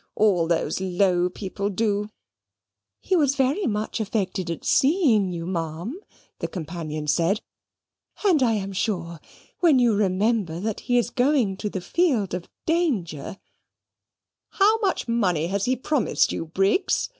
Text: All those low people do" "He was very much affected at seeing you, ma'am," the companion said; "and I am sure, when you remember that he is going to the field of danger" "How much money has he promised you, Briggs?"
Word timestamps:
All 0.15 0.47
those 0.47 0.81
low 0.81 1.29
people 1.29 1.69
do" 1.69 2.09
"He 3.01 3.15
was 3.15 3.35
very 3.35 3.67
much 3.67 3.99
affected 3.99 4.49
at 4.49 4.65
seeing 4.65 5.31
you, 5.31 5.45
ma'am," 5.45 5.99
the 6.39 6.47
companion 6.47 7.05
said; 7.05 7.41
"and 8.25 8.41
I 8.41 8.53
am 8.53 8.73
sure, 8.73 9.19
when 9.59 9.77
you 9.77 9.93
remember 9.93 10.59
that 10.59 10.79
he 10.79 10.97
is 10.97 11.11
going 11.11 11.55
to 11.57 11.69
the 11.69 11.81
field 11.81 12.33
of 12.33 12.49
danger" 12.65 13.37
"How 14.59 14.79
much 14.79 15.07
money 15.07 15.45
has 15.45 15.65
he 15.65 15.75
promised 15.75 16.31
you, 16.31 16.45
Briggs?" 16.47 17.09